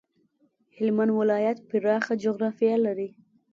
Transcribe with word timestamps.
هلمند 0.77 1.11
ولایت 1.19 1.57
پراخه 1.69 2.13
جغرافيه 2.23 2.75
لري. 2.85 3.09